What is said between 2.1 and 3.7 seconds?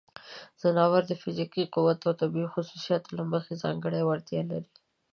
طبیعی خصوصیاتو له مخې